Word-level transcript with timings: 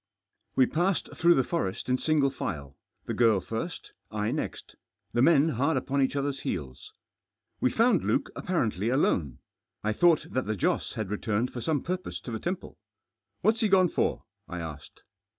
We 0.55 0.65
passed 0.65 1.15
through 1.15 1.35
the 1.35 1.43
forest 1.43 1.87
in 1.87 1.99
single 1.99 2.31
file; 2.31 2.75
the 3.05 3.13
girl 3.13 3.39
first, 3.39 3.91
I 4.09 4.31
next; 4.31 4.75
the 5.13 5.21
men 5.21 5.49
hard 5.49 5.77
upon 5.77 6.01
each 6.01 6.15
other's 6.15 6.39
heels. 6.39 6.91
We 7.59 7.69
found 7.69 8.03
Luke 8.03 8.31
apparently 8.35 8.89
alone. 8.89 9.37
I 9.83 9.93
thought 9.93 10.25
that 10.31 10.47
the 10.47 10.55
Joss 10.55 10.93
had 10.93 11.11
returned 11.11 11.53
for 11.53 11.61
some 11.61 11.83
purpose 11.83 12.19
to 12.21 12.31
the 12.31 12.39
temple." 12.39 12.79
What's 13.43 13.61
he 13.61 13.67
gone 13.67 13.89
for?" 13.89 14.23
I 14.49 14.57
asked. 14.59 15.03